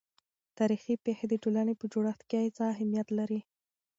[0.59, 3.39] تاريخي پېښې د ټولنې په جوړښت کې څه اهمیت لري؟